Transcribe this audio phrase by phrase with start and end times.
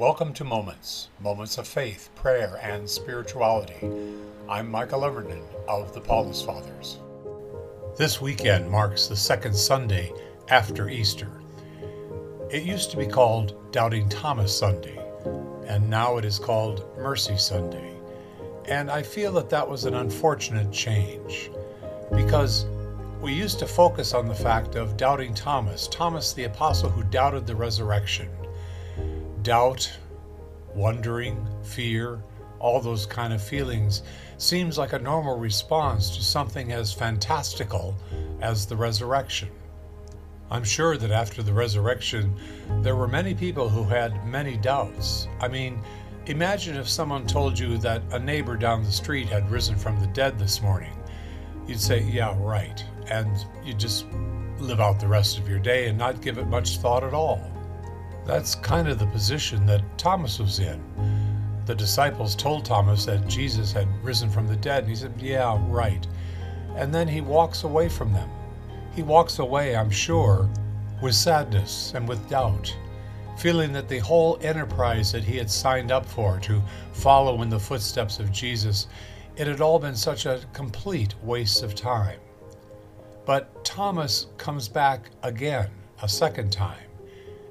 [0.00, 3.86] Welcome to Moments, moments of faith, prayer, and spirituality.
[4.48, 6.98] I'm Michael Everton of the Paulist Fathers.
[7.98, 10.10] This weekend marks the second Sunday
[10.48, 11.42] after Easter.
[12.50, 14.98] It used to be called Doubting Thomas Sunday,
[15.66, 17.92] and now it is called Mercy Sunday.
[18.64, 21.50] And I feel that that was an unfortunate change
[22.16, 22.64] because
[23.20, 27.46] we used to focus on the fact of doubting Thomas, Thomas the apostle who doubted
[27.46, 28.30] the resurrection.
[29.50, 29.90] Doubt,
[30.76, 32.22] wondering, fear,
[32.60, 34.04] all those kind of feelings
[34.38, 37.96] seems like a normal response to something as fantastical
[38.42, 39.48] as the resurrection.
[40.52, 42.32] I'm sure that after the resurrection,
[42.82, 45.26] there were many people who had many doubts.
[45.40, 45.82] I mean,
[46.26, 50.06] imagine if someone told you that a neighbor down the street had risen from the
[50.06, 50.96] dead this morning.
[51.66, 54.06] You'd say, Yeah, right and you'd just
[54.60, 57.50] live out the rest of your day and not give it much thought at all.
[58.30, 60.80] That's kind of the position that Thomas was in.
[61.66, 65.58] The disciples told Thomas that Jesus had risen from the dead, and he said, Yeah,
[65.66, 66.06] right.
[66.76, 68.30] And then he walks away from them.
[68.94, 70.48] He walks away, I'm sure,
[71.02, 72.72] with sadness and with doubt,
[73.36, 77.58] feeling that the whole enterprise that he had signed up for to follow in the
[77.58, 78.86] footsteps of Jesus,
[79.34, 82.20] it had all been such a complete waste of time.
[83.26, 85.68] But Thomas comes back again,
[86.00, 86.89] a second time.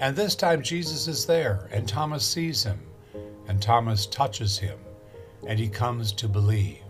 [0.00, 2.80] And this time Jesus is there, and Thomas sees him,
[3.46, 4.78] and Thomas touches him,
[5.46, 6.80] and he comes to believe.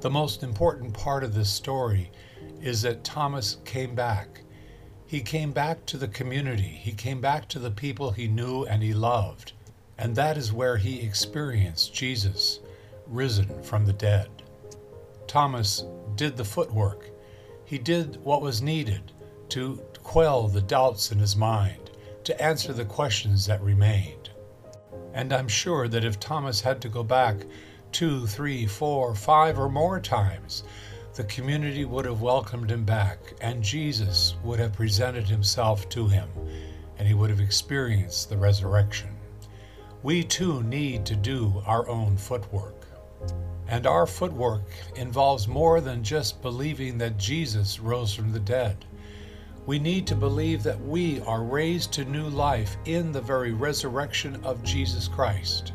[0.00, 2.10] The most important part of this story
[2.60, 4.42] is that Thomas came back.
[5.06, 8.82] He came back to the community, he came back to the people he knew and
[8.82, 9.52] he loved.
[9.98, 12.60] And that is where he experienced Jesus
[13.06, 14.28] risen from the dead.
[15.26, 15.84] Thomas
[16.16, 17.10] did the footwork.
[17.64, 19.12] He did what was needed
[19.50, 21.81] to quell the doubts in his mind,
[22.24, 24.30] to answer the questions that remained.
[25.14, 27.36] And I'm sure that if Thomas had to go back
[27.92, 30.64] two, three, four, five, or more times,
[31.14, 36.28] the community would have welcomed him back, and Jesus would have presented himself to him,
[36.98, 39.10] and he would have experienced the resurrection.
[40.02, 42.86] We too need to do our own footwork.
[43.68, 48.84] And our footwork involves more than just believing that Jesus rose from the dead.
[49.64, 54.40] We need to believe that we are raised to new life in the very resurrection
[54.44, 55.72] of Jesus Christ.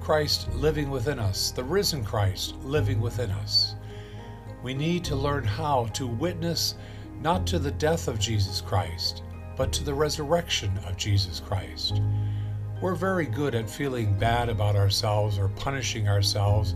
[0.00, 3.74] Christ living within us, the risen Christ living within us.
[4.62, 6.74] We need to learn how to witness
[7.22, 9.22] not to the death of Jesus Christ,
[9.56, 12.02] but to the resurrection of Jesus Christ.
[12.82, 16.74] We're very good at feeling bad about ourselves or punishing ourselves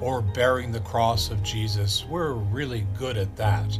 [0.00, 2.04] or bearing the cross of Jesus.
[2.06, 3.78] We're really good at that.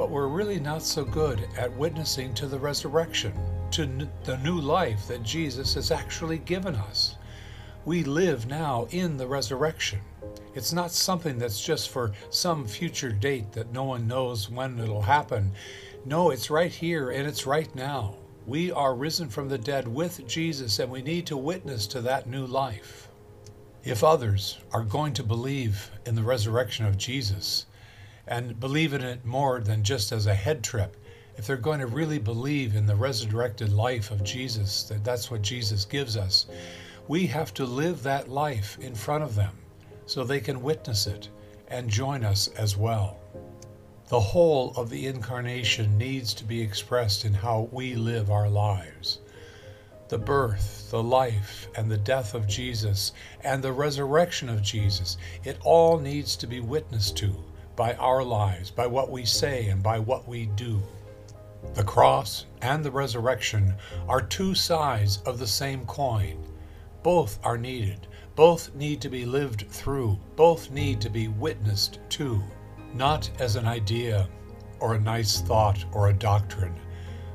[0.00, 3.34] But we're really not so good at witnessing to the resurrection,
[3.72, 7.16] to the new life that Jesus has actually given us.
[7.84, 9.98] We live now in the resurrection.
[10.54, 15.02] It's not something that's just for some future date that no one knows when it'll
[15.02, 15.52] happen.
[16.06, 18.14] No, it's right here and it's right now.
[18.46, 22.26] We are risen from the dead with Jesus, and we need to witness to that
[22.26, 23.10] new life.
[23.84, 27.66] If others are going to believe in the resurrection of Jesus
[28.30, 30.96] and believe in it more than just as a head trip,
[31.36, 35.42] if they're going to really believe in the resurrected life of Jesus, that that's what
[35.42, 36.46] Jesus gives us,
[37.08, 39.58] we have to live that life in front of them
[40.06, 41.28] so they can witness it
[41.68, 43.18] and join us as well.
[44.08, 49.18] The whole of the incarnation needs to be expressed in how we live our lives.
[50.08, 53.12] The birth, the life, and the death of Jesus,
[53.42, 57.34] and the resurrection of Jesus, it all needs to be witnessed to
[57.80, 60.82] by our lives, by what we say, and by what we do.
[61.72, 63.72] The cross and the resurrection
[64.06, 66.44] are two sides of the same coin.
[67.02, 68.06] Both are needed.
[68.36, 70.18] Both need to be lived through.
[70.36, 72.42] Both need to be witnessed to
[72.92, 74.28] not as an idea
[74.78, 76.78] or a nice thought or a doctrine,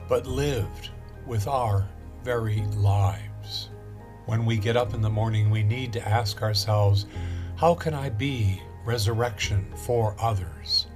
[0.07, 0.91] but lived
[1.25, 1.89] with our
[2.23, 3.71] very lives.
[4.27, 7.07] When we get up in the morning, we need to ask ourselves,
[7.55, 10.87] how can I be resurrection for others?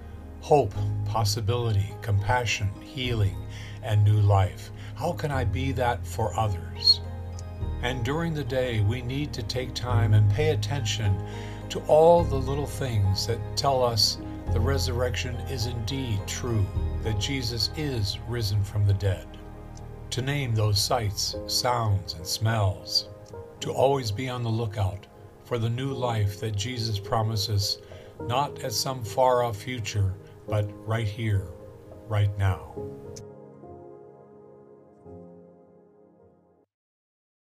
[0.42, 0.74] Hope,
[1.06, 3.36] possibility, compassion, healing,
[3.84, 4.72] and new life.
[4.96, 7.02] How can I be that for others?
[7.82, 11.16] And during the day, we need to take time and pay attention
[11.70, 14.18] to all the little things that tell us
[14.52, 16.66] the resurrection is indeed true,
[17.04, 19.28] that Jesus is risen from the dead.
[20.12, 23.10] To name those sights, sounds, and smells.
[23.60, 25.06] To always be on the lookout
[25.50, 27.80] for the new life that Jesus promises,
[28.28, 30.14] not at some far off future,
[30.48, 31.48] but right here,
[32.08, 32.76] right now.